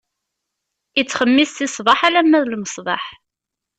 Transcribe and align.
Ittxemmis 1.01 1.51
si 1.55 1.67
ṣṣbeḥ 1.73 1.99
alamma 2.07 2.39
d 2.45 2.45
lmesbeḥ. 2.47 3.03